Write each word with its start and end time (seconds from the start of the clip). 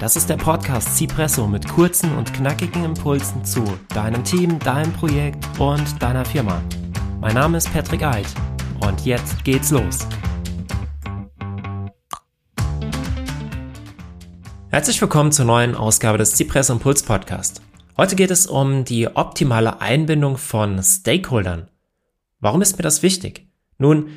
Das 0.00 0.14
ist 0.14 0.30
der 0.30 0.36
Podcast 0.36 0.96
Cipresso 0.96 1.48
mit 1.48 1.66
kurzen 1.66 2.16
und 2.16 2.32
knackigen 2.32 2.84
Impulsen 2.84 3.44
zu 3.44 3.64
deinem 3.88 4.22
Team, 4.22 4.60
deinem 4.60 4.92
Projekt 4.92 5.44
und 5.58 6.00
deiner 6.00 6.24
Firma. 6.24 6.62
Mein 7.20 7.34
Name 7.34 7.58
ist 7.58 7.72
Patrick 7.72 8.04
Eid 8.04 8.28
und 8.86 9.04
jetzt 9.04 9.42
geht's 9.44 9.72
los. 9.72 10.06
Herzlich 14.68 15.00
willkommen 15.00 15.32
zur 15.32 15.46
neuen 15.46 15.74
Ausgabe 15.74 16.16
des 16.16 16.36
Cipresso 16.36 16.74
Impuls 16.74 17.02
Podcast. 17.02 17.60
Heute 17.96 18.14
geht 18.14 18.30
es 18.30 18.46
um 18.46 18.84
die 18.84 19.08
optimale 19.08 19.80
Einbindung 19.80 20.36
von 20.36 20.80
Stakeholdern. 20.80 21.70
Warum 22.38 22.62
ist 22.62 22.76
mir 22.76 22.84
das 22.84 23.02
wichtig? 23.02 23.48
Nun, 23.78 24.10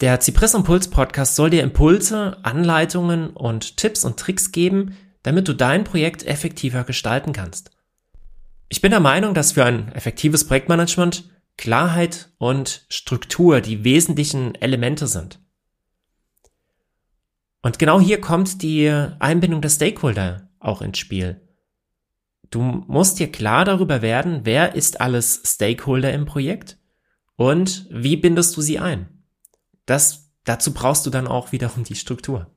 der 0.00 0.18
Zypress 0.18 0.54
Impuls 0.54 0.88
Podcast 0.88 1.36
soll 1.36 1.50
dir 1.50 1.62
Impulse, 1.62 2.38
Anleitungen 2.42 3.30
und 3.30 3.76
Tipps 3.76 4.04
und 4.04 4.18
Tricks 4.18 4.50
geben, 4.50 4.96
damit 5.22 5.48
du 5.48 5.52
dein 5.52 5.84
Projekt 5.84 6.26
effektiver 6.26 6.84
gestalten 6.84 7.32
kannst. 7.32 7.70
Ich 8.68 8.80
bin 8.80 8.90
der 8.90 9.00
Meinung, 9.00 9.34
dass 9.34 9.52
für 9.52 9.64
ein 9.64 9.92
effektives 9.92 10.46
Projektmanagement 10.46 11.28
Klarheit 11.56 12.30
und 12.38 12.86
Struktur 12.88 13.60
die 13.60 13.84
wesentlichen 13.84 14.54
Elemente 14.54 15.06
sind. 15.06 15.40
Und 17.62 17.78
genau 17.78 18.00
hier 18.00 18.20
kommt 18.20 18.62
die 18.62 18.88
Einbindung 19.18 19.60
der 19.60 19.68
Stakeholder 19.68 20.48
auch 20.58 20.80
ins 20.80 20.98
Spiel. 20.98 21.40
Du 22.50 22.62
musst 22.62 23.18
dir 23.18 23.30
klar 23.30 23.64
darüber 23.64 24.02
werden, 24.02 24.40
wer 24.44 24.74
ist 24.74 25.00
alles 25.00 25.42
Stakeholder 25.44 26.12
im 26.12 26.24
Projekt 26.24 26.78
und 27.36 27.86
wie 27.90 28.16
bindest 28.16 28.56
du 28.56 28.60
sie 28.60 28.78
ein. 28.78 29.24
Das, 29.86 30.30
dazu 30.44 30.72
brauchst 30.72 31.06
du 31.06 31.10
dann 31.10 31.26
auch 31.26 31.52
wiederum 31.52 31.84
die 31.84 31.94
Struktur. 31.94 32.50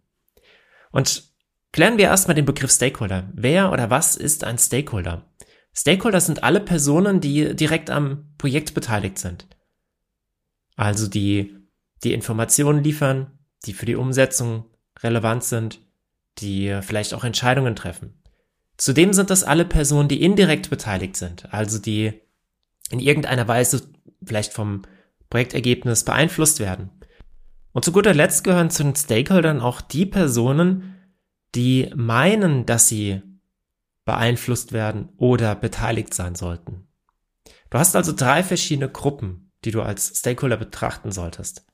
Und 0.92 1.33
klären 1.74 1.98
wir 1.98 2.06
erstmal 2.06 2.36
den 2.36 2.46
Begriff 2.46 2.72
Stakeholder. 2.72 3.30
Wer 3.34 3.74
oder 3.74 3.90
was 3.90 4.16
ist 4.16 4.46
ein 4.46 4.58
Stakeholder? 4.58 5.26
Stakeholder 5.74 6.22
sind 6.22 6.44
alle 6.44 6.62
Personen, 6.62 7.20
die 7.20 7.56
direkt 7.56 7.90
am 7.90 8.34
Projekt 8.38 8.74
beteiligt 8.74 9.18
sind. 9.18 9.48
Also 10.76 11.08
die, 11.08 11.58
die 12.04 12.14
Informationen 12.14 12.84
liefern, 12.84 13.40
die 13.66 13.74
für 13.74 13.86
die 13.86 13.96
Umsetzung 13.96 14.66
relevant 15.02 15.44
sind, 15.44 15.80
die 16.40 16.80
vielleicht 16.82 17.14
auch 17.14 17.24
Entscheidungen 17.24 17.76
treffen. 17.76 18.22
Zudem 18.78 19.14
sind 19.14 19.30
das 19.30 19.44
alle 19.44 19.66
Personen, 19.66 20.10
die 20.10 20.22
indirekt 20.22 20.70
beteiligt 20.70 21.16
sind, 21.18 21.52
also 21.54 21.80
die 21.80 22.22
in 22.90 23.00
irgendeiner 23.00 23.48
Weise 23.48 23.82
vielleicht 24.24 24.54
vom 24.54 24.84
Projektergebnis 25.30 26.04
beeinflusst 26.04 26.60
werden. 26.60 26.90
Und 27.72 27.86
zu 27.86 27.92
guter 27.92 28.14
Letzt 28.14 28.44
gehören 28.44 28.70
zu 28.70 28.84
den 28.84 28.96
Stakeholdern 28.96 29.62
auch 29.62 29.82
die 29.82 30.06
Personen, 30.06 30.96
die 31.56 31.92
meinen, 31.96 32.66
dass 32.66 32.88
sie 32.88 33.22
beeinflusst 34.06 34.74
werden 34.74 35.10
oder 35.18 35.56
beteiligt 35.56 36.14
sein 36.14 36.36
sollten. 36.36 36.88
Du 37.70 37.78
hast 37.80 37.96
also 37.96 38.14
drei 38.14 38.44
verschiedene 38.44 38.90
Gruppen, 38.90 39.52
die 39.66 39.72
du 39.72 39.82
als 39.82 40.20
Stakeholder 40.20 40.58
betrachten 40.58 41.12
solltest. 41.12 41.66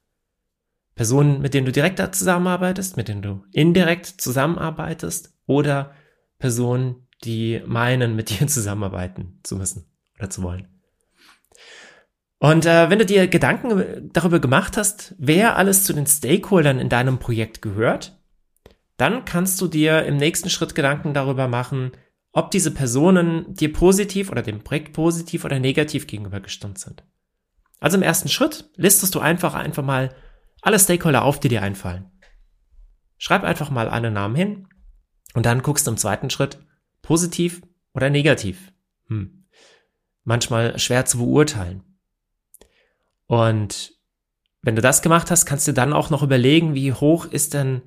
Personen, 0.95 1.41
mit 1.41 1.53
denen 1.53 1.65
du 1.65 1.71
direkt 1.71 1.99
zusammenarbeitest, 2.15 2.97
mit 2.97 3.07
denen 3.07 3.21
du 3.21 3.43
indirekt 3.51 4.05
zusammenarbeitest 4.05 5.33
oder 5.45 5.93
Personen, 6.39 7.07
die 7.23 7.61
meinen, 7.65 8.15
mit 8.15 8.29
dir 8.39 8.47
zusammenarbeiten 8.47 9.39
zu 9.43 9.55
müssen 9.55 9.85
oder 10.17 10.29
zu 10.29 10.43
wollen. 10.43 10.67
Und 12.37 12.65
äh, 12.65 12.89
wenn 12.89 12.99
du 12.99 13.05
dir 13.05 13.27
Gedanken 13.27 14.09
darüber 14.13 14.39
gemacht 14.39 14.77
hast, 14.77 15.15
wer 15.17 15.57
alles 15.57 15.83
zu 15.83 15.91
den 15.91 16.07
Stakeholdern 16.07 16.79
in 16.79 16.87
deinem 16.87 17.19
Projekt 17.19 17.61
gehört, 17.61 18.18
dann 18.99 19.23
kannst 19.23 19.61
du 19.61 19.67
dir 19.67 20.03
im 20.03 20.17
nächsten 20.17 20.49
Schritt 20.49 20.75
Gedanken 20.75 21.13
darüber 21.13 21.47
machen, 21.47 21.91
ob 22.33 22.51
diese 22.51 22.71
Personen 22.71 23.53
dir 23.53 23.71
positiv 23.71 24.29
oder 24.29 24.41
dem 24.41 24.63
Projekt 24.63 24.93
positiv 24.93 25.45
oder 25.45 25.59
negativ 25.59 26.05
gegenüber 26.05 26.41
gestimmt 26.41 26.79
sind. 26.79 27.03
Also 27.79 27.95
im 27.97 28.03
ersten 28.03 28.27
Schritt 28.27 28.69
listest 28.75 29.15
du 29.15 29.19
einfach 29.19 29.53
einfach 29.53 29.83
mal 29.83 30.13
alle 30.61 30.77
Stakeholder 30.77 31.23
auf, 31.23 31.39
die 31.39 31.47
dir 31.47 31.63
einfallen. 31.63 32.11
Schreib 33.17 33.43
einfach 33.43 33.69
mal 33.69 33.87
alle 33.87 34.11
Namen 34.11 34.35
hin 34.35 34.67
und 35.33 35.45
dann 35.45 35.61
guckst 35.61 35.87
du 35.87 35.91
im 35.91 35.97
zweiten 35.97 36.29
Schritt 36.29 36.59
positiv 37.01 37.61
oder 37.93 38.09
negativ. 38.09 38.73
Hm. 39.07 39.45
Manchmal 40.25 40.77
schwer 40.77 41.05
zu 41.05 41.19
beurteilen. 41.19 41.83
Und 43.27 43.93
wenn 44.61 44.75
du 44.75 44.81
das 44.81 45.01
gemacht 45.01 45.31
hast, 45.31 45.45
kannst 45.45 45.69
du 45.69 45.71
dann 45.71 45.93
auch 45.93 46.09
noch 46.09 46.21
überlegen, 46.21 46.75
wie 46.75 46.91
hoch 46.91 47.25
ist 47.25 47.53
denn 47.53 47.81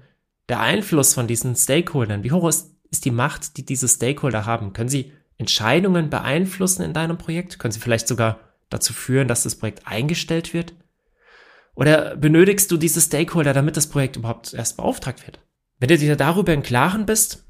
der 0.52 0.60
Einfluss 0.60 1.14
von 1.14 1.26
diesen 1.26 1.56
Stakeholdern? 1.56 2.24
Wie 2.24 2.30
hoch 2.30 2.46
ist, 2.46 2.76
ist 2.90 3.06
die 3.06 3.10
Macht, 3.10 3.56
die 3.56 3.64
diese 3.64 3.88
Stakeholder 3.88 4.44
haben? 4.44 4.74
Können 4.74 4.90
sie 4.90 5.12
Entscheidungen 5.38 6.10
beeinflussen 6.10 6.82
in 6.82 6.92
deinem 6.92 7.16
Projekt? 7.16 7.58
Können 7.58 7.72
sie 7.72 7.80
vielleicht 7.80 8.06
sogar 8.06 8.38
dazu 8.68 8.92
führen, 8.92 9.28
dass 9.28 9.44
das 9.44 9.56
Projekt 9.56 9.86
eingestellt 9.86 10.52
wird? 10.52 10.74
Oder 11.74 12.16
benötigst 12.16 12.70
du 12.70 12.76
diese 12.76 13.00
Stakeholder, 13.00 13.54
damit 13.54 13.78
das 13.78 13.86
Projekt 13.86 14.16
überhaupt 14.16 14.52
erst 14.52 14.76
beauftragt 14.76 15.26
wird? 15.26 15.40
Wenn 15.78 15.88
du 15.88 15.96
dir 15.96 16.16
darüber 16.16 16.52
im 16.52 16.62
Klaren 16.62 17.06
bist, 17.06 17.46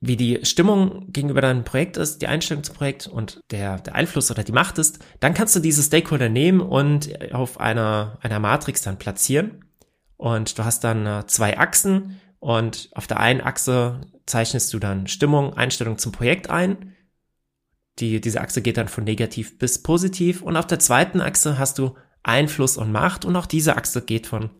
wie 0.00 0.16
die 0.16 0.44
Stimmung 0.44 1.10
gegenüber 1.10 1.40
deinem 1.40 1.64
Projekt 1.64 1.96
ist, 1.96 2.22
die 2.22 2.28
Einstellung 2.28 2.62
zum 2.62 2.76
Projekt 2.76 3.08
und 3.08 3.40
der, 3.50 3.78
der 3.78 3.96
Einfluss 3.96 4.30
oder 4.30 4.44
die 4.44 4.52
Macht 4.52 4.78
ist, 4.78 5.00
dann 5.18 5.34
kannst 5.34 5.56
du 5.56 5.60
diese 5.60 5.82
Stakeholder 5.82 6.28
nehmen 6.28 6.60
und 6.60 7.32
auf 7.34 7.58
einer, 7.58 8.18
einer 8.20 8.38
Matrix 8.38 8.82
dann 8.82 8.98
platzieren. 8.98 9.64
Und 10.22 10.56
du 10.56 10.64
hast 10.64 10.84
dann 10.84 11.04
äh, 11.04 11.26
zwei 11.26 11.58
Achsen 11.58 12.20
und 12.38 12.90
auf 12.92 13.08
der 13.08 13.18
einen 13.18 13.40
Achse 13.40 14.02
zeichnest 14.24 14.72
du 14.72 14.78
dann 14.78 15.08
Stimmung, 15.08 15.54
Einstellung 15.54 15.98
zum 15.98 16.12
Projekt 16.12 16.48
ein. 16.48 16.94
Die, 17.98 18.20
diese 18.20 18.40
Achse 18.40 18.62
geht 18.62 18.76
dann 18.76 18.86
von 18.86 19.02
negativ 19.02 19.58
bis 19.58 19.82
positiv 19.82 20.40
und 20.40 20.56
auf 20.56 20.68
der 20.68 20.78
zweiten 20.78 21.20
Achse 21.20 21.58
hast 21.58 21.80
du 21.80 21.96
Einfluss 22.22 22.76
und 22.76 22.92
Macht 22.92 23.24
und 23.24 23.34
auch 23.34 23.46
diese 23.46 23.76
Achse 23.76 24.00
geht 24.00 24.28
von 24.28 24.50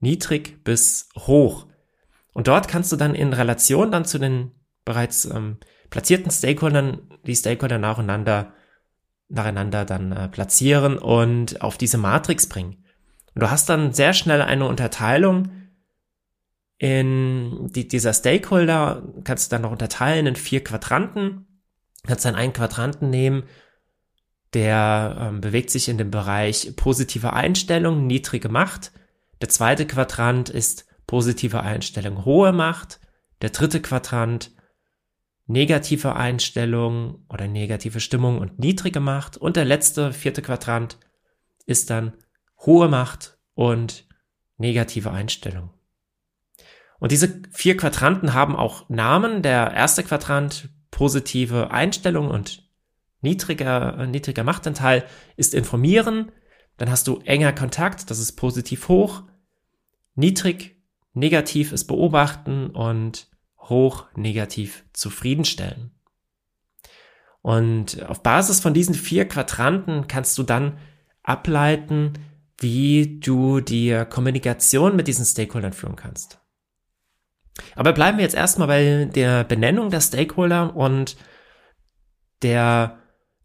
niedrig 0.00 0.64
bis 0.64 1.08
hoch. 1.16 1.68
Und 2.32 2.48
dort 2.48 2.66
kannst 2.66 2.90
du 2.90 2.96
dann 2.96 3.14
in 3.14 3.32
Relation 3.32 3.92
dann 3.92 4.04
zu 4.04 4.18
den 4.18 4.50
bereits 4.84 5.24
ähm, 5.24 5.58
platzierten 5.88 6.32
Stakeholdern 6.32 7.08
die 7.24 7.36
Stakeholder 7.36 7.78
nacheinander, 7.78 8.54
nacheinander 9.28 9.84
dann 9.84 10.10
äh, 10.10 10.28
platzieren 10.28 10.98
und 10.98 11.62
auf 11.62 11.78
diese 11.78 11.96
Matrix 11.96 12.48
bringen. 12.48 12.81
Und 13.34 13.42
du 13.42 13.50
hast 13.50 13.68
dann 13.68 13.92
sehr 13.92 14.12
schnell 14.12 14.42
eine 14.42 14.66
Unterteilung 14.66 15.50
in 16.78 17.68
die, 17.72 17.86
dieser 17.86 18.12
Stakeholder, 18.12 19.02
kannst 19.24 19.50
du 19.50 19.54
dann 19.54 19.62
noch 19.62 19.70
unterteilen 19.70 20.26
in 20.26 20.36
vier 20.36 20.64
Quadranten. 20.64 21.46
Kannst 22.04 22.24
dann 22.24 22.34
einen 22.34 22.52
Quadranten 22.52 23.10
nehmen, 23.10 23.44
der 24.54 25.16
ähm, 25.20 25.40
bewegt 25.40 25.70
sich 25.70 25.88
in 25.88 25.98
dem 25.98 26.10
Bereich 26.10 26.74
positive 26.74 27.32
Einstellung, 27.32 28.06
niedrige 28.06 28.48
Macht. 28.48 28.92
Der 29.40 29.48
zweite 29.48 29.86
Quadrant 29.86 30.48
ist 30.48 30.86
positive 31.06 31.60
Einstellung 31.60 32.24
hohe 32.24 32.52
Macht, 32.52 33.00
der 33.40 33.50
dritte 33.50 33.80
Quadrant 33.80 34.50
negative 35.46 36.16
Einstellung 36.16 37.24
oder 37.28 37.46
negative 37.46 38.00
Stimmung 38.00 38.38
und 38.38 38.58
niedrige 38.58 39.00
Macht 39.00 39.36
und 39.36 39.56
der 39.56 39.64
letzte 39.64 40.12
vierte 40.12 40.42
Quadrant 40.42 40.98
ist 41.66 41.90
dann 41.90 42.12
hohe 42.64 42.88
Macht 42.88 43.38
und 43.54 44.06
negative 44.56 45.10
Einstellung. 45.10 45.70
Und 46.98 47.10
diese 47.10 47.42
vier 47.50 47.76
Quadranten 47.76 48.32
haben 48.32 48.54
auch 48.54 48.88
Namen. 48.88 49.42
Der 49.42 49.72
erste 49.72 50.04
Quadrant 50.04 50.68
positive 50.92 51.72
Einstellung 51.72 52.28
und 52.28 52.70
niedriger, 53.20 54.06
niedriger 54.06 54.44
Machtanteil 54.44 55.04
ist 55.36 55.54
informieren. 55.54 56.30
Dann 56.76 56.90
hast 56.90 57.08
du 57.08 57.20
enger 57.24 57.52
Kontakt, 57.52 58.10
das 58.10 58.18
ist 58.18 58.32
positiv 58.32 58.88
hoch. 58.88 59.24
Niedrig 60.14 60.76
negativ 61.14 61.72
ist 61.72 61.86
beobachten 61.86 62.70
und 62.70 63.28
hoch 63.58 64.06
negativ 64.14 64.84
zufriedenstellen. 64.92 65.90
Und 67.40 68.00
auf 68.04 68.22
Basis 68.22 68.60
von 68.60 68.74
diesen 68.74 68.94
vier 68.94 69.26
Quadranten 69.26 70.06
kannst 70.06 70.38
du 70.38 70.44
dann 70.44 70.78
ableiten, 71.24 72.12
wie 72.62 73.20
du 73.20 73.60
die 73.60 74.04
Kommunikation 74.08 74.96
mit 74.96 75.08
diesen 75.08 75.24
Stakeholdern 75.24 75.72
führen 75.72 75.96
kannst. 75.96 76.38
Aber 77.74 77.92
bleiben 77.92 78.18
wir 78.18 78.24
jetzt 78.24 78.34
erstmal 78.34 78.68
bei 78.68 79.04
der 79.04 79.44
Benennung 79.44 79.90
der 79.90 80.00
Stakeholder 80.00 80.74
und 80.74 81.16
der 82.42 82.98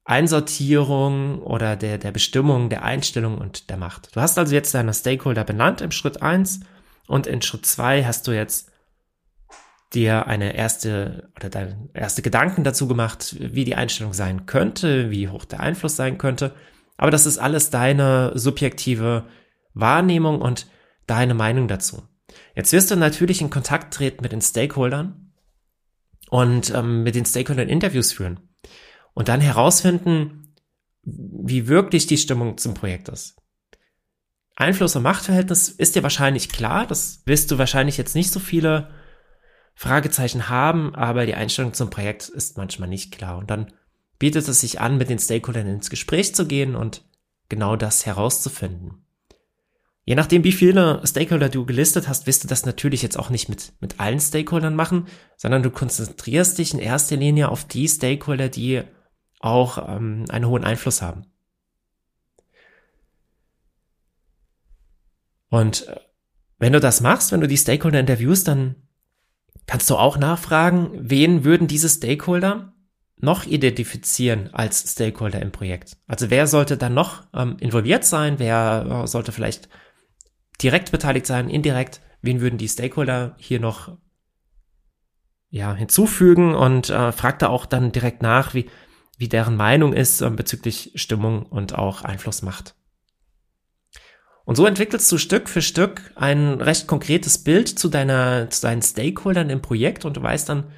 Einsortierung 0.05 1.41
oder 1.41 1.75
der, 1.75 1.97
der 1.97 2.11
Bestimmung 2.11 2.69
der 2.69 2.83
Einstellung 2.83 3.37
und 3.37 3.69
der 3.69 3.77
Macht. 3.77 4.15
Du 4.15 4.21
hast 4.21 4.37
also 4.37 4.55
jetzt 4.55 4.73
deine 4.73 4.93
Stakeholder 4.93 5.43
benannt 5.43 5.81
im 5.81 5.91
Schritt 5.91 6.21
eins 6.21 6.61
und 7.07 7.27
in 7.27 7.41
Schritt 7.41 7.65
zwei 7.65 8.05
hast 8.05 8.25
du 8.27 8.31
jetzt 8.31 8.71
dir 9.93 10.27
eine 10.27 10.55
erste 10.55 11.29
oder 11.35 11.49
deine 11.49 11.89
erste 11.93 12.21
Gedanken 12.21 12.63
dazu 12.63 12.87
gemacht, 12.87 13.35
wie 13.39 13.65
die 13.65 13.75
Einstellung 13.75 14.13
sein 14.13 14.45
könnte, 14.45 15.11
wie 15.11 15.29
hoch 15.29 15.45
der 15.45 15.59
Einfluss 15.59 15.95
sein 15.95 16.17
könnte. 16.17 16.53
Aber 16.97 17.11
das 17.11 17.25
ist 17.25 17.37
alles 17.37 17.69
deine 17.69 18.31
subjektive 18.35 19.25
Wahrnehmung 19.73 20.41
und 20.41 20.67
deine 21.05 21.33
Meinung 21.33 21.67
dazu. 21.67 22.03
Jetzt 22.55 22.73
wirst 22.73 22.91
du 22.91 22.95
natürlich 22.95 23.41
in 23.41 23.49
Kontakt 23.49 23.93
treten 23.93 24.21
mit 24.21 24.31
den 24.31 24.41
Stakeholdern 24.41 25.31
und 26.29 26.73
ähm, 26.73 27.03
mit 27.03 27.15
den 27.15 27.25
Stakeholdern 27.25 27.69
Interviews 27.69 28.11
führen 28.11 28.39
und 29.13 29.29
dann 29.29 29.41
herausfinden, 29.41 30.55
wie 31.03 31.67
wirklich 31.67 32.07
die 32.07 32.17
Stimmung 32.17 32.57
zum 32.57 32.73
Projekt 32.73 33.09
ist. 33.09 33.37
Einfluss- 34.55 34.95
und 34.95 35.03
Machtverhältnis 35.03 35.69
ist 35.69 35.95
dir 35.95 36.03
wahrscheinlich 36.03 36.49
klar, 36.49 36.87
das 36.87 37.21
wirst 37.25 37.51
du 37.51 37.57
wahrscheinlich 37.57 37.97
jetzt 37.97 38.15
nicht 38.15 38.31
so 38.31 38.39
viele 38.39 38.89
Fragezeichen 39.75 40.49
haben, 40.49 40.95
aber 40.95 41.27
die 41.27 41.35
Einstellung 41.35 41.73
zum 41.73 41.91
Projekt 41.91 42.27
ist 42.27 42.57
manchmal 42.57 42.89
nicht 42.89 43.15
klar. 43.15 43.37
Und 43.37 43.51
dann 43.51 43.71
bietet 44.19 44.47
es 44.47 44.61
sich 44.61 44.79
an, 44.79 44.97
mit 44.97 45.09
den 45.09 45.19
Stakeholdern 45.19 45.67
ins 45.67 45.89
Gespräch 45.89 46.33
zu 46.33 46.47
gehen 46.47 46.75
und 46.75 47.03
genau 47.49 47.75
das 47.75 48.05
herauszufinden. 48.05 49.05
Je 50.05 50.15
nachdem, 50.15 50.45
wie 50.45 50.53
viele 50.53 51.01
Stakeholder 51.05 51.49
du 51.49 51.65
gelistet 51.65 52.07
hast, 52.07 52.27
wirst 52.27 52.43
du 52.43 52.47
das 52.47 52.65
natürlich 52.65 53.01
jetzt 53.01 53.19
auch 53.19 53.29
nicht 53.29 53.49
mit, 53.49 53.73
mit 53.81 53.99
allen 53.99 54.21
Stakeholdern 54.21 54.73
machen, 54.73 55.07
sondern 55.35 55.63
du 55.63 55.69
konzentrierst 55.69 56.57
dich 56.57 56.73
in 56.73 56.79
erster 56.79 57.17
Linie 57.17 57.49
auf 57.49 57.65
die 57.65 57.89
Stakeholder, 57.89 58.47
die 58.47 58.83
auch 59.39 59.77
ähm, 59.89 60.23
einen 60.29 60.47
hohen 60.47 60.63
Einfluss 60.63 61.01
haben. 61.01 61.25
Und 65.49 65.87
äh, 65.87 65.99
wenn 66.57 66.73
du 66.73 66.79
das 66.79 67.01
machst, 67.01 67.33
wenn 67.33 67.41
du 67.41 67.47
die 67.47 67.57
Stakeholder 67.57 67.99
interviewst, 67.99 68.47
dann 68.47 68.75
kannst 69.65 69.89
du 69.89 69.97
auch 69.97 70.17
nachfragen, 70.17 70.91
wen 70.93 71.43
würden 71.43 71.67
diese 71.67 71.89
Stakeholder 71.89 72.73
noch 73.19 73.45
identifizieren 73.45 74.53
als 74.53 74.91
Stakeholder 74.91 75.41
im 75.41 75.51
Projekt? 75.51 75.97
Also 76.07 76.29
wer 76.29 76.47
sollte 76.47 76.77
dann 76.77 76.93
noch 76.93 77.23
ähm, 77.33 77.57
involviert 77.59 78.05
sein? 78.05 78.35
Wer 78.37 79.03
äh, 79.03 79.07
sollte 79.07 79.31
vielleicht 79.31 79.69
direkt 80.61 80.91
beteiligt 80.91 81.25
sein, 81.25 81.49
indirekt? 81.49 82.01
Wen 82.21 82.41
würden 82.41 82.57
die 82.57 82.67
Stakeholder 82.67 83.35
hier 83.39 83.59
noch 83.59 83.97
ja, 85.49 85.73
hinzufügen 85.73 86.55
und 86.55 86.89
äh, 86.89 87.11
fragt 87.11 87.41
da 87.41 87.47
auch 87.47 87.65
dann 87.65 87.91
direkt 87.91 88.21
nach, 88.21 88.53
wie, 88.53 88.69
wie 89.17 89.29
deren 89.29 89.55
Meinung 89.55 89.93
ist 89.93 90.21
äh, 90.21 90.29
bezüglich 90.29 90.91
Stimmung 90.95 91.43
und 91.43 91.75
auch 91.75 92.03
Einflussmacht. 92.03 92.75
Und 94.45 94.55
so 94.55 94.65
entwickelst 94.65 95.11
du 95.11 95.17
Stück 95.17 95.49
für 95.49 95.61
Stück 95.61 96.11
ein 96.15 96.61
recht 96.61 96.87
konkretes 96.87 97.43
Bild 97.43 97.67
zu 97.67 97.89
deiner, 97.89 98.49
zu 98.49 98.61
deinen 98.61 98.81
Stakeholdern 98.81 99.49
im 99.49 99.61
Projekt 99.61 100.05
und 100.05 100.15
du 100.15 100.23
weißt 100.23 100.47
dann 100.47 100.71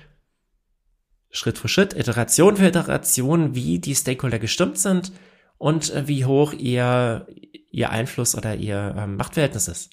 Schritt 1.31 1.57
für 1.57 1.67
Schritt, 1.67 1.93
Iteration 1.93 2.57
für 2.57 2.67
Iteration, 2.67 3.55
wie 3.55 3.79
die 3.79 3.95
Stakeholder 3.95 4.39
gestimmt 4.39 4.77
sind 4.77 5.11
und 5.57 5.93
äh, 5.93 6.07
wie 6.07 6.25
hoch 6.25 6.53
ihr, 6.53 7.27
ihr 7.71 7.89
Einfluss 7.91 8.35
oder 8.35 8.55
ihr 8.55 8.95
ähm, 8.97 9.15
Machtverhältnis 9.15 9.67
ist. 9.67 9.91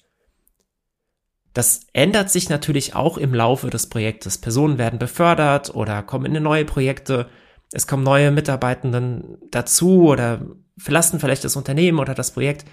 Das 1.53 1.81
ändert 1.93 2.29
sich 2.29 2.49
natürlich 2.49 2.95
auch 2.95 3.17
im 3.17 3.33
Laufe 3.33 3.69
des 3.69 3.87
Projektes. 3.89 4.37
Personen 4.37 4.77
werden 4.77 4.99
befördert 4.99 5.73
oder 5.73 6.03
kommen 6.03 6.35
in 6.35 6.43
neue 6.43 6.65
Projekte. 6.65 7.29
Es 7.71 7.87
kommen 7.87 8.03
neue 8.03 8.31
Mitarbeitenden 8.31 9.39
dazu 9.49 10.07
oder 10.07 10.45
verlassen 10.77 11.19
vielleicht 11.19 11.43
das 11.43 11.55
Unternehmen 11.55 11.99
oder 11.99 12.13
das 12.13 12.31
Projekt. 12.31 12.65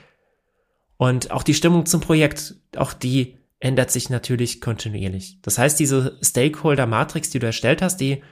Und 0.97 1.31
auch 1.31 1.43
die 1.43 1.55
Stimmung 1.55 1.87
zum 1.87 2.01
Projekt, 2.01 2.57
auch 2.77 2.93
die 2.93 3.39
ändert 3.59 3.91
sich 3.91 4.11
natürlich 4.11 4.61
kontinuierlich. 4.61 5.39
Das 5.41 5.59
heißt, 5.59 5.81
diese 5.81 6.19
Stakeholder-Matrix, 6.23 7.31
die 7.31 7.39
du 7.39 7.47
erstellt 7.47 7.81
hast, 7.81 7.97
die 7.97 8.23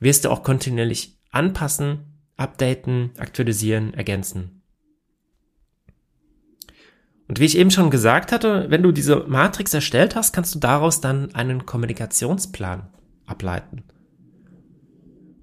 wirst 0.00 0.24
du 0.24 0.30
auch 0.30 0.42
kontinuierlich 0.42 1.18
anpassen, 1.30 2.10
updaten, 2.36 3.10
aktualisieren, 3.18 3.94
ergänzen. 3.94 4.62
Und 7.28 7.38
wie 7.38 7.44
ich 7.44 7.56
eben 7.56 7.70
schon 7.70 7.90
gesagt 7.90 8.32
hatte, 8.32 8.66
wenn 8.70 8.82
du 8.82 8.90
diese 8.90 9.24
Matrix 9.28 9.72
erstellt 9.72 10.16
hast, 10.16 10.32
kannst 10.32 10.54
du 10.54 10.58
daraus 10.58 11.00
dann 11.00 11.32
einen 11.34 11.64
Kommunikationsplan 11.64 12.88
ableiten. 13.24 13.84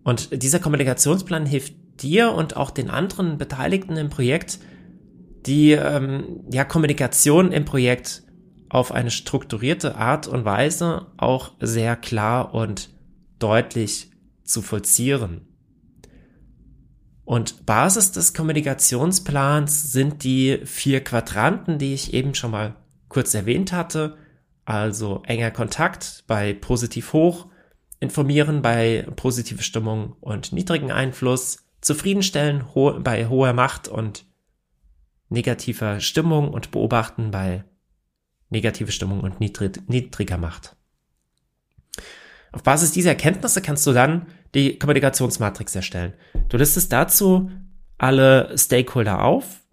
Und 0.03 0.43
dieser 0.43 0.59
Kommunikationsplan 0.59 1.45
hilft 1.45 1.75
dir 2.01 2.33
und 2.33 2.57
auch 2.57 2.71
den 2.71 2.89
anderen 2.89 3.37
Beteiligten 3.37 3.95
im 3.95 4.09
Projekt, 4.09 4.59
die 5.45 5.71
ähm, 5.71 6.41
ja, 6.51 6.65
Kommunikation 6.65 7.51
im 7.51 7.63
Projekt 7.63 8.23
auf 8.69 8.91
eine 8.91 9.11
strukturierte 9.11 9.95
Art 9.95 10.27
und 10.27 10.43
Weise 10.43 11.07
auch 11.15 11.53
sehr 11.61 11.95
klar 11.95 12.53
und 12.53 12.89
deutlich 13.39 14.11
zu 14.47 14.61
vollziehen. 14.61 15.47
Und 17.27 17.65
Basis 17.65 18.13
des 18.13 18.33
Kommunikationsplans 18.33 19.91
sind 19.91 20.23
die 20.23 20.61
vier 20.63 21.03
Quadranten, 21.03 21.77
die 21.77 21.93
ich 21.93 22.13
eben 22.13 22.33
schon 22.33 22.51
mal 22.51 22.77
kurz 23.09 23.33
erwähnt 23.33 23.73
hatte. 23.73 24.17
Also 24.63 25.23
enger 25.25 25.51
Kontakt 25.51 26.23
bei 26.27 26.53
positiv 26.53 27.11
hoch, 27.11 27.47
informieren 27.99 28.61
bei 28.61 29.05
positive 29.17 29.61
Stimmung 29.61 30.13
und 30.21 30.53
niedrigen 30.53 30.89
Einfluss, 30.89 31.65
zufriedenstellen 31.81 32.73
ho 32.73 32.97
bei 33.01 33.27
hoher 33.27 33.51
Macht 33.51 33.89
und 33.89 34.25
negativer 35.27 35.99
Stimmung 35.99 36.49
und 36.49 36.71
beobachten 36.71 37.31
bei 37.31 37.65
negative 38.49 38.93
Stimmung 38.93 39.19
und 39.19 39.41
niedrig, 39.41 39.81
niedriger 39.87 40.37
Macht. 40.37 40.76
Auf 42.51 42.63
Basis 42.63 42.91
dieser 42.91 43.09
Erkenntnisse 43.09 43.61
kannst 43.61 43.85
du 43.85 43.93
dann 43.93 44.27
die 44.53 44.79
Kommunikationsmatrix 44.79 45.75
erstellen. 45.75 46.13
Du 46.49 46.57
listest 46.57 46.91
dazu 46.91 47.51
alle 47.97 48.57
Stakeholder 48.57 49.23
auf 49.23 49.63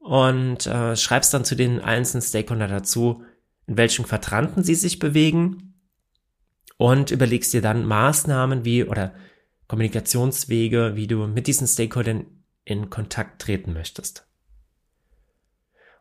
und 0.00 0.66
äh, 0.66 0.96
schreibst 0.96 1.34
dann 1.34 1.44
zu 1.44 1.54
den 1.54 1.80
einzelnen 1.80 2.22
Stakeholder 2.22 2.68
dazu, 2.68 3.24
in 3.66 3.76
welchem 3.76 4.04
Quadranten 4.04 4.62
sie 4.62 4.74
sich 4.74 4.98
bewegen 4.98 5.74
und 6.76 7.10
überlegst 7.10 7.52
dir 7.52 7.62
dann 7.62 7.84
Maßnahmen 7.84 8.64
wie 8.64 8.84
oder 8.84 9.14
Kommunikationswege, 9.68 10.92
wie 10.94 11.06
du 11.06 11.26
mit 11.26 11.46
diesen 11.46 11.66
Stakeholdern 11.66 12.26
in 12.64 12.90
Kontakt 12.90 13.42
treten 13.42 13.72
möchtest. 13.72 14.26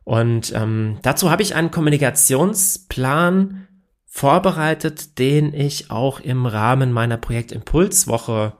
Und 0.03 0.53
ähm, 0.53 0.99
dazu 1.01 1.31
habe 1.31 1.41
ich 1.41 1.55
einen 1.55 1.71
Kommunikationsplan 1.71 3.67
vorbereitet, 4.15 5.19
den 5.19 5.53
ich 5.53 5.91
auch 5.91 6.21
im 6.21 6.45
Rahmen 6.45 6.93
meiner 6.93 7.17
Projektimpulswoche 7.17 8.53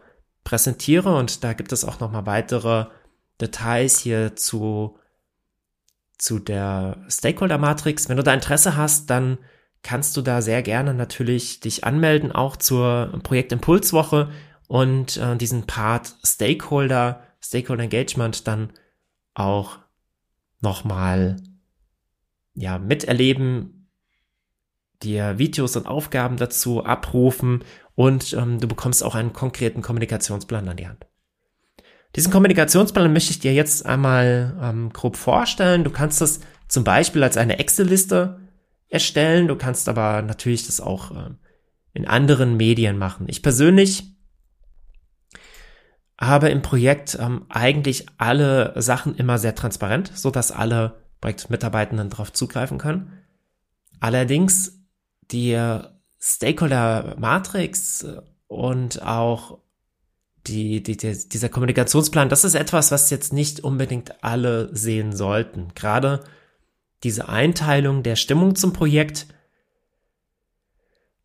präsentiere. 0.44 1.16
Und 1.16 1.46
da 1.46 1.54
gibt 1.54 1.72
es 1.72 1.86
auch 1.86 2.02
nochmal 2.02 2.25
weitere 2.25 2.88
Details 3.40 4.00
hier 4.00 4.36
zu, 4.36 5.00
zu 6.18 6.40
der 6.40 6.98
Stakeholder-Matrix. 7.07 8.10
Wenn 8.10 8.18
du 8.18 8.24
da 8.24 8.34
Interesse 8.34 8.75
hast, 8.75 9.10
dann 9.10 9.38
kannst 9.81 10.18
du 10.18 10.22
da 10.22 10.42
sehr 10.42 10.62
gerne 10.62 10.94
natürlich 10.94 11.62
dich 11.62 11.86
anmelden, 11.86 12.34
auch 12.34 12.58
zur 12.58 13.18
Projektimpulswoche 13.24 14.32
und 14.68 15.15
äh, 15.15 15.38
diesen 15.38 15.68
Part 15.68 16.18
Stakeholder, 16.22 17.24
Stakeholder 17.41 17.86
Engagement 17.86 18.46
dann 18.46 18.74
auch 19.36 19.79
nochmal 20.60 21.38
ja, 22.56 22.77
miterleben, 22.77 23.75
dir 25.04 25.38
Videos 25.38 25.75
und 25.75 25.88
Aufgaben 25.88 26.38
dazu 26.38 26.84
abrufen 26.84 27.64
und 27.96 28.34
ähm, 28.34 28.60
du 28.60 28.68
bekommst 28.68 29.04
auch 29.04 29.16
einen 29.16 29.34
konkreten 29.34 29.82
Kommunikationsplan 29.82 30.68
an 30.68 30.78
die 30.78 30.88
Hand. 30.88 31.06
Diesen 32.16 32.32
Kommunikationsplan 32.32 33.12
möchte 33.12 33.32
ich 33.32 33.40
dir 33.40 33.54
jetzt 33.54 33.86
einmal 33.86 34.58
ähm, 34.62 34.92
grob 34.94 35.18
vorstellen. 35.18 35.84
Du 35.84 35.90
kannst 35.90 36.22
das 36.22 36.40
zum 36.68 36.84
Beispiel 36.84 37.24
als 37.24 37.36
eine 37.36 37.60
Excel-Liste 37.60 38.40
erstellen. 38.88 39.48
Du 39.48 39.56
kannst 39.56 39.90
aber 39.90 40.22
natürlich 40.22 40.66
das 40.66 40.80
auch 40.80 41.12
ähm, 41.12 41.38
in 41.94 42.08
anderen 42.08 42.56
Medien 42.56 42.98
machen. 42.98 43.25
Ich 43.30 43.44
persönlich 43.44 44.16
habe 46.20 46.50
im 46.50 46.62
Projekt 46.62 47.18
ähm, 47.20 47.46
eigentlich 47.50 48.06
alle 48.18 48.74
Sachen 48.82 49.16
immer 49.16 49.38
sehr 49.38 49.56
transparent, 49.56 50.12
so 50.16 50.32
dass 50.32 50.52
alle 50.52 51.02
Projektmitarbeitenden 51.20 52.10
darauf 52.10 52.32
zugreifen 52.32 52.78
können. 52.78 53.12
Allerdings 54.00 54.85
die 55.32 55.55
Stakeholder 56.25 57.15
Matrix 57.20 58.03
äh, 58.03 58.22
und 58.48 59.01
auch 59.03 59.60
die, 60.48 60.82
die, 60.84 60.98
die, 60.98 61.29
dieser 61.29 61.50
Kommunikationsplan, 61.50 62.29
das 62.29 62.44
ist 62.44 62.55
etwas, 62.55 62.91
was 62.91 63.10
jetzt 63.10 63.34
nicht 63.34 63.62
unbedingt 63.63 64.24
alle 64.24 64.75
sehen 64.75 65.15
sollten. 65.15 65.70
Gerade 65.75 66.24
diese 67.03 67.29
Einteilung 67.29 68.03
der 68.03 68.15
Stimmung 68.15 68.55
zum 68.55 68.74
Projekt 68.74 69.27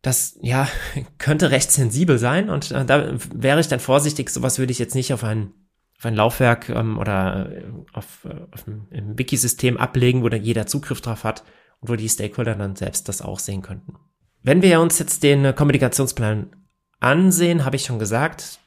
das 0.03 0.39
ja 0.41 0.67
könnte 1.19 1.51
recht 1.51 1.71
sensibel 1.71 2.17
sein 2.17 2.49
und 2.49 2.71
äh, 2.71 2.85
da 2.85 3.13
wäre 3.33 3.59
ich 3.59 3.67
dann 3.67 3.79
vorsichtig. 3.79 4.29
Sowas 4.29 4.57
würde 4.57 4.71
ich 4.71 4.79
jetzt 4.79 4.95
nicht 4.95 5.13
auf 5.13 5.23
ein 5.23 5.53
auf 5.97 6.05
ein 6.07 6.15
Laufwerk 6.15 6.69
ähm, 6.69 6.97
oder 6.97 7.51
äh, 7.51 7.63
auf, 7.93 8.25
äh, 8.25 8.35
auf 8.51 8.67
ein, 8.67 8.87
ein 8.91 9.19
Wiki-System 9.19 9.77
ablegen, 9.77 10.23
wo 10.23 10.29
dann 10.29 10.41
jeder 10.43 10.65
Zugriff 10.65 11.01
drauf 11.01 11.23
hat 11.23 11.43
und 11.81 11.89
wo 11.89 11.95
die 11.95 12.09
Stakeholder 12.09 12.55
dann 12.55 12.75
selbst 12.75 13.09
das 13.09 13.21
auch 13.21 13.39
sehen 13.39 13.61
könnten. 13.61 13.95
Wenn 14.43 14.61
wir 14.61 14.79
uns 14.79 14.97
jetzt 14.97 15.23
den 15.23 15.53
Kommunikationsplan 15.53 16.55
ansehen, 16.99 17.65
habe 17.65 17.75
ich 17.75 17.83
schon 17.83 17.99
gesagt, 17.99 18.59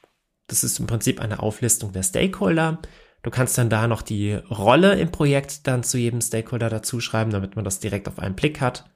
das 0.47 0.63
ist 0.63 0.79
im 0.79 0.87
Prinzip 0.87 1.21
eine 1.21 1.41
Auflistung 1.41 1.93
der 1.93 2.03
Stakeholder. 2.03 2.81
Du 3.23 3.31
kannst 3.31 3.57
dann 3.57 3.71
da 3.71 3.89
noch 3.89 4.03
die 4.03 4.35
Rolle 4.35 4.95
im 5.01 5.11
Projekt 5.11 5.67
dann 5.67 5.83
zu 5.83 5.97
jedem 5.97 6.21
Stakeholder 6.21 6.69
dazu 6.69 7.01
schreiben, 7.01 7.31
damit 7.31 7.57
man 7.57 7.65
das 7.65 7.81
direkt 7.81 8.07
auf 8.07 8.19
einen 8.19 8.37
Blick 8.37 8.61
hat. 8.61 8.91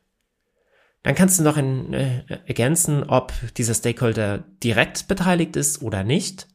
Dann 1.03 1.15
kannst 1.15 1.39
du 1.39 1.45
noch 1.45 1.57
in, 1.57 1.95
äh, 1.95 2.25
ergänzen, 2.47 3.05
ob 3.05 3.33
dieser 3.57 3.75
Stakeholder 3.75 4.45
direkt 4.63 5.09
beteiligt 5.09 5.57
ist 5.57 5.81
oder 5.81 6.05
nicht. 6.05 6.49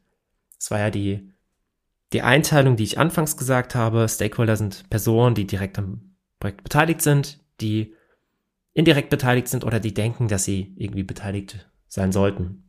Das 0.58 0.70
war 0.70 0.79
ja 0.79 0.89
die, 0.91 1.32
die 2.12 2.22
Einteilung, 2.22 2.75
die 2.75 2.84
ich 2.84 3.00
anfangs 3.00 3.38
gesagt 3.38 3.74
habe. 3.74 4.08
Stakeholder 4.08 4.55
sind 4.55 4.89
Personen, 4.89 5.34
die 5.34 5.48
direkt 5.48 5.79
am 5.79 6.15
Projekt 6.39 6.63
beteiligt 6.63 7.01
sind, 7.01 7.43
die 7.62 7.94
indirekt 8.74 9.10
beteiligt 9.10 9.48
sind 9.48 9.64
oder 9.64 9.80
die 9.80 9.94
denken, 9.94 10.28
dass 10.28 10.46
sie 10.46 10.74
irgendwie 10.78 11.04
beteiligt 11.04 11.70
sein 11.88 12.12
sollten. 12.12 12.64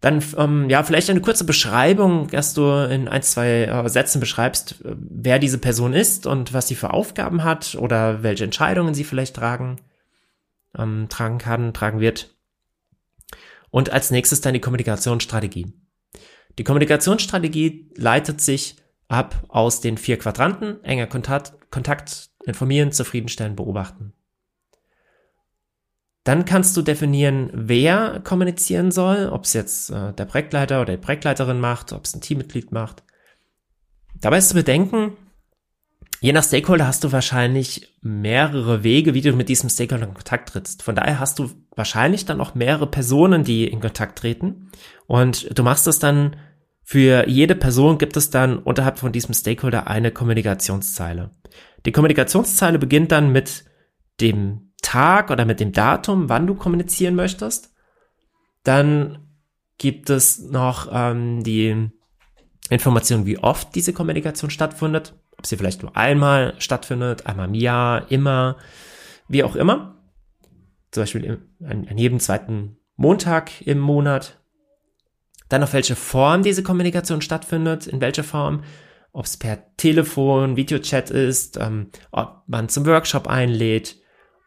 Dann, 0.00 0.22
ähm, 0.36 0.68
ja, 0.70 0.82
vielleicht 0.82 1.10
eine 1.10 1.20
kurze 1.20 1.44
Beschreibung, 1.44 2.28
dass 2.28 2.54
du 2.54 2.62
in 2.88 3.08
ein, 3.08 3.22
zwei 3.22 3.64
äh, 3.64 3.88
Sätzen 3.88 4.20
beschreibst, 4.20 4.84
äh, 4.84 4.94
wer 4.96 5.38
diese 5.38 5.58
Person 5.58 5.94
ist 5.94 6.26
und 6.26 6.52
was 6.52 6.68
sie 6.68 6.74
für 6.74 6.92
Aufgaben 6.92 7.42
hat 7.42 7.74
oder 7.74 8.22
welche 8.22 8.44
Entscheidungen 8.44 8.94
sie 8.94 9.04
vielleicht 9.04 9.34
tragen, 9.34 9.80
ähm, 10.78 11.06
tragen 11.08 11.38
kann, 11.38 11.72
tragen 11.72 11.98
wird. 11.98 12.36
Und 13.70 13.90
als 13.90 14.10
nächstes 14.10 14.40
dann 14.40 14.54
die 14.54 14.60
Kommunikationsstrategie. 14.60 15.72
Die 16.58 16.64
Kommunikationsstrategie 16.64 17.90
leitet 17.96 18.40
sich 18.40 18.76
ab 19.08 19.44
aus 19.48 19.80
den 19.80 19.98
vier 19.98 20.18
Quadranten, 20.18 20.82
enger 20.84 21.06
Kontakt, 21.06 21.54
Kontakt 21.70 22.30
informieren, 22.46 22.92
zufriedenstellen, 22.92 23.56
beobachten. 23.56 24.12
Dann 26.24 26.44
kannst 26.44 26.76
du 26.76 26.82
definieren, 26.82 27.50
wer 27.52 28.20
kommunizieren 28.24 28.90
soll, 28.90 29.28
ob 29.28 29.44
es 29.44 29.52
jetzt 29.52 29.90
äh, 29.90 30.12
der 30.12 30.24
Projektleiter 30.24 30.80
oder 30.80 30.96
die 30.96 31.02
Projektleiterin 31.02 31.60
macht, 31.60 31.92
ob 31.92 32.04
es 32.04 32.14
ein 32.14 32.20
Teammitglied 32.20 32.72
macht. 32.72 33.04
Dabei 34.20 34.38
ist 34.38 34.48
zu 34.48 34.54
bedenken, 34.54 35.12
je 36.20 36.32
nach 36.32 36.42
Stakeholder 36.42 36.88
hast 36.88 37.04
du 37.04 37.12
wahrscheinlich 37.12 37.94
mehrere 38.00 38.82
Wege, 38.82 39.14
wie 39.14 39.20
du 39.20 39.34
mit 39.34 39.48
diesem 39.48 39.70
Stakeholder 39.70 40.08
in 40.08 40.14
Kontakt 40.14 40.48
trittst. 40.48 40.82
Von 40.82 40.96
daher 40.96 41.20
hast 41.20 41.38
du 41.38 41.50
wahrscheinlich 41.76 42.24
dann 42.24 42.40
auch 42.40 42.56
mehrere 42.56 42.88
Personen, 42.88 43.44
die 43.44 43.68
in 43.68 43.80
Kontakt 43.80 44.18
treten. 44.18 44.72
Und 45.06 45.56
du 45.56 45.62
machst 45.62 45.86
das 45.86 46.00
dann 46.00 46.34
für 46.88 47.28
jede 47.28 47.56
Person 47.56 47.98
gibt 47.98 48.16
es 48.16 48.30
dann 48.30 48.60
unterhalb 48.60 49.00
von 49.00 49.10
diesem 49.10 49.34
Stakeholder 49.34 49.88
eine 49.88 50.12
Kommunikationszeile. 50.12 51.32
Die 51.84 51.90
Kommunikationszeile 51.90 52.78
beginnt 52.78 53.10
dann 53.10 53.32
mit 53.32 53.64
dem 54.20 54.70
Tag 54.82 55.32
oder 55.32 55.44
mit 55.44 55.58
dem 55.58 55.72
Datum, 55.72 56.28
wann 56.28 56.46
du 56.46 56.54
kommunizieren 56.54 57.16
möchtest. 57.16 57.74
Dann 58.62 59.18
gibt 59.78 60.10
es 60.10 60.38
noch 60.38 60.88
ähm, 60.92 61.42
die 61.42 61.90
Information, 62.70 63.26
wie 63.26 63.38
oft 63.38 63.74
diese 63.74 63.92
Kommunikation 63.92 64.50
stattfindet. 64.50 65.12
Ob 65.38 65.44
sie 65.44 65.56
vielleicht 65.56 65.82
nur 65.82 65.96
einmal 65.96 66.54
stattfindet, 66.58 67.26
einmal 67.26 67.48
im 67.48 67.54
Jahr, 67.54 68.12
immer, 68.12 68.58
wie 69.26 69.42
auch 69.42 69.56
immer. 69.56 69.96
Zum 70.92 71.02
Beispiel 71.02 71.42
an, 71.64 71.88
an 71.90 71.98
jedem 71.98 72.20
zweiten 72.20 72.76
Montag 72.94 73.60
im 73.62 73.80
Monat. 73.80 74.40
Dann 75.48 75.62
auf 75.62 75.72
welche 75.72 75.96
Form 75.96 76.42
diese 76.42 76.62
Kommunikation 76.62 77.20
stattfindet, 77.20 77.86
in 77.86 78.00
welcher 78.00 78.24
Form. 78.24 78.64
Ob 79.12 79.24
es 79.24 79.36
per 79.36 79.74
Telefon, 79.76 80.56
Videochat 80.56 81.10
ist, 81.10 81.56
ähm, 81.56 81.90
ob 82.10 82.42
man 82.46 82.68
zum 82.68 82.84
Workshop 82.86 83.26
einlädt, 83.28 83.96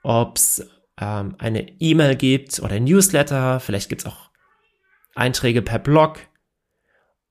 ob 0.04 0.38
es 0.38 0.68
ähm, 1.00 1.36
eine 1.40 1.68
E-Mail 1.80 2.16
gibt 2.16 2.60
oder 2.60 2.76
ein 2.76 2.84
Newsletter, 2.84 3.60
vielleicht 3.60 3.90
gibt 3.90 4.02
es 4.02 4.08
auch 4.08 4.30
Einträge 5.16 5.62
per 5.62 5.80
Blog 5.80 6.20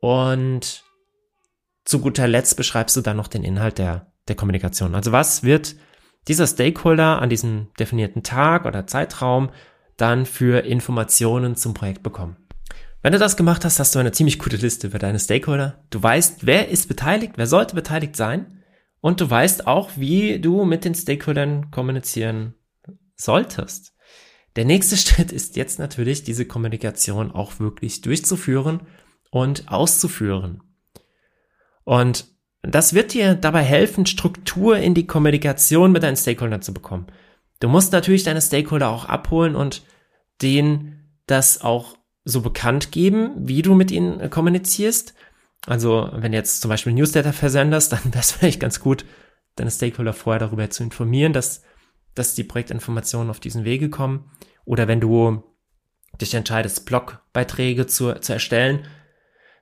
und 0.00 0.84
zu 1.84 2.00
guter 2.00 2.28
Letzt 2.28 2.56
beschreibst 2.56 2.96
du 2.96 3.00
dann 3.00 3.16
noch 3.16 3.28
den 3.28 3.44
Inhalt 3.44 3.78
der, 3.78 4.12
der 4.28 4.36
Kommunikation. 4.36 4.94
Also 4.94 5.12
was 5.12 5.42
wird 5.42 5.76
dieser 6.26 6.46
Stakeholder 6.46 7.22
an 7.22 7.30
diesem 7.30 7.68
definierten 7.78 8.22
Tag 8.22 8.66
oder 8.66 8.86
Zeitraum 8.86 9.50
dann 9.96 10.26
für 10.26 10.64
Informationen 10.64 11.56
zum 11.56 11.72
Projekt 11.72 12.02
bekommen? 12.02 12.36
Wenn 13.00 13.12
du 13.12 13.18
das 13.18 13.36
gemacht 13.36 13.64
hast, 13.64 13.78
hast 13.78 13.94
du 13.94 14.00
eine 14.00 14.10
ziemlich 14.10 14.38
gute 14.40 14.56
Liste 14.56 14.90
für 14.90 14.98
deine 14.98 15.20
Stakeholder. 15.20 15.84
Du 15.90 16.02
weißt, 16.02 16.46
wer 16.46 16.68
ist 16.68 16.88
beteiligt, 16.88 17.34
wer 17.36 17.46
sollte 17.46 17.76
beteiligt 17.76 18.16
sein 18.16 18.62
und 19.00 19.20
du 19.20 19.30
weißt 19.30 19.68
auch, 19.68 19.90
wie 19.96 20.40
du 20.40 20.64
mit 20.64 20.84
den 20.84 20.96
Stakeholdern 20.96 21.70
kommunizieren 21.70 22.54
solltest. 23.14 23.94
Der 24.56 24.64
nächste 24.64 24.96
Schritt 24.98 25.30
ist 25.30 25.54
jetzt 25.54 25.78
natürlich, 25.78 26.24
diese 26.24 26.44
Kommunikation 26.44 27.30
auch 27.30 27.60
wirklich 27.60 28.00
durchzuführen 28.00 28.80
und 29.30 29.70
auszuführen. 29.70 30.62
Und 31.84 32.26
das 32.62 32.94
wird 32.94 33.14
dir 33.14 33.36
dabei 33.36 33.62
helfen, 33.62 34.06
Struktur 34.06 34.76
in 34.76 34.94
die 34.94 35.06
Kommunikation 35.06 35.92
mit 35.92 36.02
deinen 36.02 36.16
Stakeholdern 36.16 36.62
zu 36.62 36.74
bekommen. 36.74 37.06
Du 37.60 37.68
musst 37.68 37.92
natürlich 37.92 38.24
deine 38.24 38.42
Stakeholder 38.42 38.88
auch 38.88 39.04
abholen 39.04 39.54
und 39.54 39.84
denen 40.42 41.20
das 41.26 41.60
auch 41.60 41.97
so 42.28 42.40
bekannt 42.40 42.92
geben, 42.92 43.32
wie 43.36 43.62
du 43.62 43.74
mit 43.74 43.90
ihnen 43.90 44.30
kommunizierst. 44.30 45.14
Also, 45.66 46.10
wenn 46.12 46.32
jetzt 46.32 46.60
zum 46.60 46.68
Beispiel 46.68 46.92
Newsletter 46.92 47.32
versendest, 47.32 47.92
dann 47.92 48.04
wäre 48.06 48.20
es 48.20 48.32
vielleicht 48.32 48.60
ganz 48.60 48.80
gut, 48.80 49.04
deine 49.56 49.70
Stakeholder 49.70 50.12
vorher 50.12 50.40
darüber 50.40 50.70
zu 50.70 50.82
informieren, 50.82 51.32
dass 51.32 51.62
dass 52.18 52.34
die 52.34 52.44
Projektinformationen 52.44 53.30
auf 53.30 53.40
diesen 53.40 53.64
Wege 53.64 53.90
kommen. 53.90 54.30
Oder 54.64 54.88
wenn 54.88 55.00
du 55.00 55.44
dich 56.20 56.34
entscheidest, 56.34 56.84
Blogbeiträge 56.84 57.86
zu, 57.86 58.14
zu 58.14 58.32
erstellen, 58.32 58.86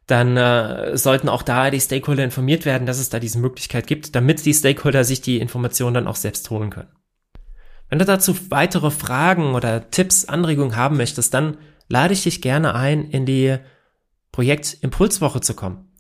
dann 0.07 0.37
äh, 0.37 0.97
sollten 0.97 1.29
auch 1.29 1.43
da 1.43 1.71
die 1.71 1.81
Stakeholder 1.81 2.25
informiert 2.25 2.65
werden, 2.65 2.87
dass 2.87 2.99
es 2.99 3.11
da 3.11 3.19
diese 3.19 3.39
Möglichkeit 3.39 3.87
gibt, 3.87 4.15
damit 4.15 4.45
die 4.45 4.55
Stakeholder 4.55 5.05
sich 5.05 5.21
die 5.21 5.39
Informationen 5.39 5.95
dann 5.95 6.07
auch 6.07 6.17
selbst 6.17 6.49
holen 6.51 6.71
können. 6.71 6.93
Wenn 7.89 7.99
du 7.99 8.05
dazu 8.05 8.37
weitere 8.51 8.91
Fragen 8.91 9.55
oder 9.55 9.91
Tipps, 9.91 10.25
Anregungen 10.25 10.77
haben 10.77 10.97
möchtest, 10.97 11.35
dann 11.35 11.59
lade 11.89 12.15
ich 12.15 12.25
dich 12.25 12.43
gerne 12.43 12.75
ein, 12.75 13.11
in 13.11 13.27
die 13.27 13.57
Projektimpulswoche 14.33 15.41
zu 15.41 15.55
kommen. 15.55 15.93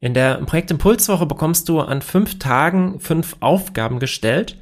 In 0.00 0.14
der 0.14 0.36
Projektimpulswoche 0.44 1.26
bekommst 1.26 1.68
du 1.68 1.80
an 1.80 2.02
fünf 2.02 2.38
Tagen 2.38 2.98
fünf 2.98 3.36
Aufgaben 3.40 3.98
gestellt, 3.98 4.60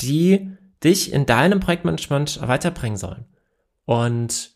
die 0.00 0.56
dich 0.82 1.12
in 1.12 1.26
deinem 1.26 1.60
Projektmanagement 1.60 2.40
weiterbringen 2.46 2.96
sollen. 2.96 3.26
Und 3.84 4.52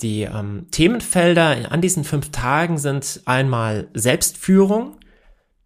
die 0.00 0.22
ähm, 0.22 0.68
Themenfelder 0.70 1.70
an 1.70 1.80
diesen 1.80 2.04
fünf 2.04 2.30
Tagen 2.30 2.78
sind 2.78 3.22
einmal 3.26 3.88
Selbstführung, 3.94 4.98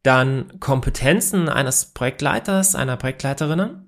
dann 0.03 0.59
Kompetenzen 0.61 1.49
eines 1.49 1.93
Projektleiters, 1.93 2.75
einer 2.75 2.97
Projektleiterinnen, 2.97 3.88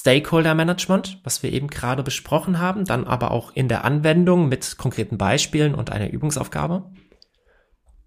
Stakeholder 0.00 0.54
Management, 0.54 1.20
was 1.22 1.42
wir 1.42 1.52
eben 1.52 1.68
gerade 1.68 2.02
besprochen 2.02 2.58
haben, 2.58 2.84
dann 2.84 3.06
aber 3.06 3.30
auch 3.30 3.52
in 3.54 3.68
der 3.68 3.84
Anwendung 3.84 4.48
mit 4.48 4.76
konkreten 4.76 5.18
Beispielen 5.18 5.74
und 5.74 5.90
einer 5.90 6.10
Übungsaufgabe, 6.10 6.90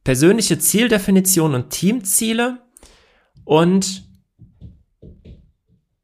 persönliche 0.04 0.60
Zieldefinition 0.60 1.56
und 1.56 1.70
Teamziele 1.70 2.62
und 3.46 4.08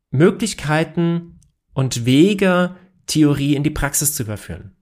Möglichkeiten 0.10 1.40
und 1.74 2.06
Wege, 2.06 2.76
Theorie 3.08 3.56
in 3.56 3.64
die 3.64 3.70
Praxis 3.70 4.16
zu 4.16 4.24
überführen. 4.24 4.76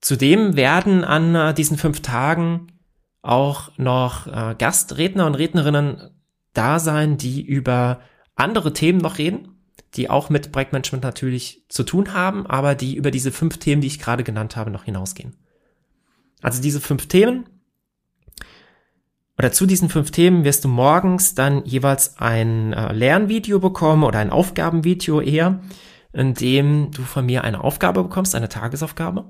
Zudem 0.00 0.56
werden 0.56 1.04
an 1.04 1.34
äh, 1.34 1.54
diesen 1.54 1.78
fünf 1.78 2.02
Tagen 2.02 2.72
auch 3.22 3.76
noch 3.78 4.26
äh, 4.26 4.54
Gastredner 4.58 5.26
und 5.26 5.34
Rednerinnen 5.34 6.10
da 6.52 6.78
sein, 6.78 7.16
die 7.16 7.42
über 7.42 8.00
andere 8.36 8.72
Themen 8.72 8.98
noch 8.98 9.18
reden, 9.18 9.48
die 9.94 10.08
auch 10.10 10.30
mit 10.30 10.52
Projektmanagement 10.52 11.02
natürlich 11.02 11.64
zu 11.68 11.82
tun 11.82 12.12
haben, 12.14 12.46
aber 12.46 12.74
die 12.74 12.94
über 12.94 13.10
diese 13.10 13.32
fünf 13.32 13.58
Themen, 13.58 13.80
die 13.80 13.88
ich 13.88 13.98
gerade 13.98 14.24
genannt 14.24 14.56
habe, 14.56 14.70
noch 14.70 14.84
hinausgehen. 14.84 15.36
Also 16.42 16.62
diese 16.62 16.80
fünf 16.80 17.08
Themen 17.08 17.46
oder 19.38 19.52
zu 19.52 19.66
diesen 19.66 19.88
fünf 19.88 20.10
Themen 20.10 20.44
wirst 20.44 20.64
du 20.64 20.68
morgens 20.68 21.34
dann 21.34 21.64
jeweils 21.64 22.18
ein 22.18 22.72
äh, 22.72 22.92
Lernvideo 22.92 23.58
bekommen 23.58 24.04
oder 24.04 24.18
ein 24.18 24.30
Aufgabenvideo 24.30 25.20
eher, 25.20 25.60
in 26.12 26.34
dem 26.34 26.90
du 26.92 27.02
von 27.02 27.26
mir 27.26 27.44
eine 27.44 27.62
Aufgabe 27.62 28.02
bekommst, 28.02 28.34
eine 28.34 28.48
Tagesaufgabe. 28.48 29.26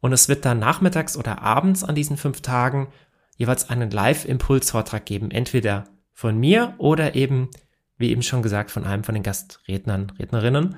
Und 0.00 0.12
es 0.12 0.28
wird 0.28 0.44
dann 0.44 0.58
nachmittags 0.58 1.16
oder 1.16 1.42
abends 1.42 1.84
an 1.84 1.94
diesen 1.94 2.16
fünf 2.16 2.40
Tagen 2.40 2.88
jeweils 3.36 3.68
einen 3.68 3.90
Live-Impulsvortrag 3.90 5.04
geben, 5.04 5.30
entweder 5.30 5.84
von 6.12 6.38
mir 6.38 6.74
oder 6.78 7.14
eben, 7.14 7.50
wie 7.98 8.10
eben 8.10 8.22
schon 8.22 8.42
gesagt, 8.42 8.70
von 8.70 8.84
einem 8.84 9.04
von 9.04 9.14
den 9.14 9.22
Gastrednern, 9.22 10.12
Rednerinnen. 10.18 10.76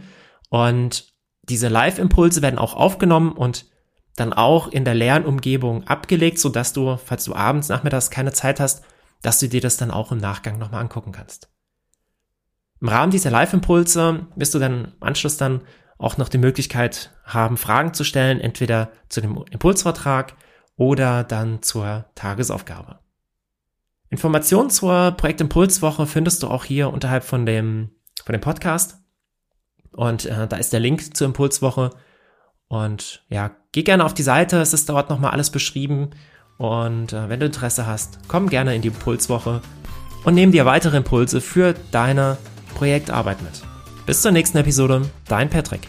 Und 0.51 1.13
diese 1.43 1.69
Live-Impulse 1.69 2.43
werden 2.43 2.59
auch 2.59 2.75
aufgenommen 2.75 3.33
und 3.33 3.67
dann 4.17 4.33
auch 4.33 4.69
in 4.69 4.85
der 4.85 4.95
Lernumgebung 4.95 5.87
abgelegt, 5.87 6.39
so 6.39 6.49
dass 6.49 6.73
du, 6.73 6.97
falls 6.97 7.25
du 7.25 7.35
abends, 7.35 7.69
nachmittags 7.69 8.11
keine 8.11 8.33
Zeit 8.33 8.61
hast, 8.61 8.85
dass 9.23 9.39
du 9.39 9.49
dir 9.49 9.61
das 9.61 9.77
dann 9.77 9.91
auch 9.91 10.13
im 10.13 10.19
Nachgang 10.19 10.59
nochmal 10.59 10.81
angucken 10.81 11.13
kannst. 11.13 11.51
Im 12.81 12.89
Rahmen 12.89 13.11
dieser 13.11 13.31
Live-Impulse 13.31 14.27
wirst 14.37 14.55
du 14.55 14.59
dann 14.59 14.85
im 14.85 14.93
Anschluss 15.01 15.37
dann 15.37 15.63
auch 15.99 16.17
noch 16.17 16.29
die 16.29 16.39
Möglichkeit 16.39 17.11
haben, 17.25 17.57
Fragen 17.57 17.93
zu 17.93 18.05
stellen, 18.05 18.41
entweder 18.41 18.91
zu 19.09 19.21
dem 19.21 19.45
Impulsvortrag 19.51 20.35
oder 20.77 21.25
dann 21.25 21.63
zur 21.63 22.07
Tagesaufgabe. 22.15 23.01
Informationen 24.11 24.71
zur 24.71 25.13
Projektimpulswoche 25.13 26.07
findest 26.07 26.43
du 26.43 26.49
auch 26.49 26.65
hier 26.65 26.93
unterhalb 26.93 27.25
von 27.25 27.45
dem, 27.45 27.91
von 28.25 28.33
dem 28.33 28.41
Podcast. 28.41 28.99
Und 29.93 30.27
äh, 30.27 30.47
da 30.47 30.57
ist 30.57 30.73
der 30.73 30.81
Link 30.81 31.17
zur 31.17 31.27
Impulswoche. 31.27 31.91
Und 32.69 33.25
ja, 33.29 33.51
geh 33.73 33.83
gerne 33.83 34.05
auf 34.05 34.15
die 34.15 34.23
Seite, 34.23 34.61
es 34.61 34.73
ist 34.73 34.89
dort 34.89 35.11
nochmal 35.11 35.33
alles 35.33 35.51
beschrieben. 35.51 36.11
Und 36.57 37.13
äh, 37.13 37.29
wenn 37.29 37.41
du 37.41 37.47
Interesse 37.47 37.87
hast, 37.87 38.19
komm 38.29 38.49
gerne 38.49 38.75
in 38.75 38.83
die 38.83 38.89
Impulswoche 38.89 39.63
und 40.25 40.35
nimm 40.35 40.53
dir 40.53 40.67
weitere 40.67 40.97
Impulse 40.97 41.41
für 41.41 41.75
deine 41.91 42.37
Projektarbeit 42.75 43.43
mit. 43.43 43.63
Bis 44.07 44.23
zur 44.23 44.33
nächsten 44.33 44.59
Episode, 44.59 45.09
dein 45.27 45.51
Patrick. 45.51 45.89